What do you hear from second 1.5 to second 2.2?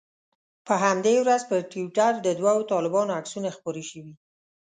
ټویټر